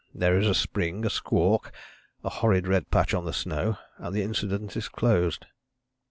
[0.15, 1.71] There is a spring, a squawk,
[2.23, 5.45] a horrid red patch on the snow, and the incident is closed."